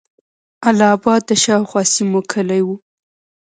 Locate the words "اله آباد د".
0.67-1.31